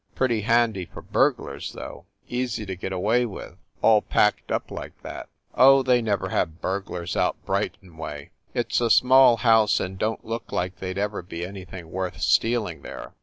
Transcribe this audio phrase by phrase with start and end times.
[0.15, 2.07] "Pretty handy for burglars, though.
[2.27, 3.55] Easy to get away with.
[3.83, 8.31] All packed up like that." "Oh, they never have burglars out Brighton way.
[8.55, 11.91] It s a small house and don t look like they d ever be anything
[11.91, 13.13] worth stealing there."